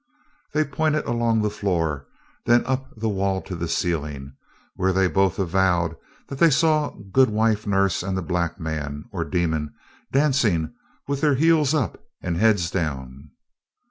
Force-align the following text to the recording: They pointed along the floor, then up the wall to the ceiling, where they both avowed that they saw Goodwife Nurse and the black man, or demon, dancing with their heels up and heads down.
They 0.55 0.63
pointed 0.63 1.05
along 1.05 1.43
the 1.43 1.49
floor, 1.51 2.07
then 2.47 2.65
up 2.65 2.89
the 2.97 3.07
wall 3.07 3.39
to 3.43 3.55
the 3.55 3.67
ceiling, 3.67 4.33
where 4.73 4.91
they 4.91 5.05
both 5.07 5.37
avowed 5.37 5.95
that 6.27 6.39
they 6.39 6.49
saw 6.49 6.89
Goodwife 7.11 7.67
Nurse 7.67 8.01
and 8.01 8.17
the 8.17 8.23
black 8.23 8.59
man, 8.59 9.03
or 9.11 9.23
demon, 9.23 9.75
dancing 10.11 10.73
with 11.07 11.21
their 11.21 11.35
heels 11.35 11.75
up 11.75 12.03
and 12.19 12.35
heads 12.35 12.71
down. 12.71 13.29